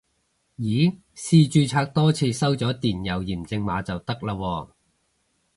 [0.57, 4.69] 咦試註冊多次收咗電郵驗證碼就得喇喎